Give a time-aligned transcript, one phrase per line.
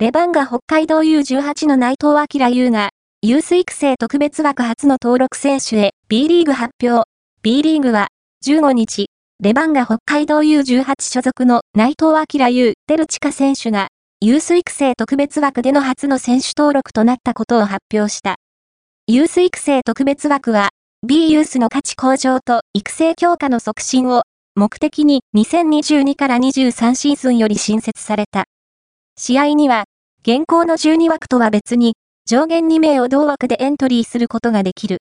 [0.00, 7.08] レバンガ北海道 U18 の内藤明優が、ユース育成特別枠初の登録選手へ B リーグ発表。
[7.42, 8.06] B リーグは
[8.46, 9.06] 15日、
[9.42, 13.88] レバンガ北海道 U18 所属の内藤明優デルチカ選手が、
[14.20, 18.36] ユース育成特別枠での初の選手登録となったことを発表した。
[19.08, 20.68] ユース育成特別枠は、
[21.04, 24.22] B ユースの価値向上と育成強化の促進を
[24.54, 28.44] 目的に2022から23シーズンより新設された。
[29.20, 29.84] 試合には、
[30.22, 34.96] 現行の12枠とは別に、上限2名を同枠でエントリーすることができる。